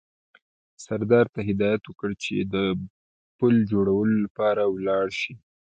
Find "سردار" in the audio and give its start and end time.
0.85-1.25